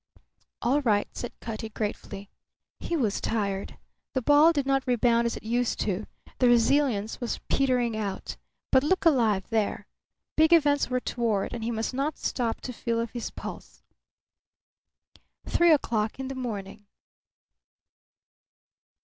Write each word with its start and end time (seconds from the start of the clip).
"All 0.63 0.81
right," 0.81 1.07
said 1.15 1.39
Cutty, 1.41 1.69
gratefully. 1.69 2.31
He 2.79 2.95
was 2.97 3.21
tired. 3.21 3.77
The 4.15 4.21
ball 4.23 4.51
did 4.51 4.65
not 4.65 4.81
rebound 4.87 5.27
as 5.27 5.37
it 5.37 5.43
used 5.43 5.79
to; 5.81 6.07
the 6.39 6.47
resilience 6.47 7.21
was 7.21 7.39
petering 7.49 7.95
out. 7.95 8.35
But 8.71 8.83
look 8.83 9.05
alive, 9.05 9.47
there! 9.51 9.85
Big 10.35 10.53
events 10.53 10.89
were 10.89 10.99
toward, 11.01 11.53
and 11.53 11.63
he 11.63 11.69
must 11.69 11.93
not 11.93 12.17
stop 12.17 12.61
to 12.61 12.73
feel 12.73 12.99
of 12.99 13.11
his 13.11 13.29
pulse. 13.29 13.83
Three 15.47 15.71
o'clock 15.71 16.19
in 16.19 16.29
the 16.29 16.33
morning. 16.33 16.87